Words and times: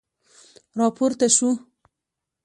را 0.77 0.87
پورته 0.97 1.27
شو. 1.37 1.49